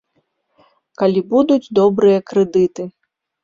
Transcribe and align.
Калі 1.03 1.21
будуць 1.35 1.61
добрыя 1.83 2.19
крэдыты. 2.33 2.83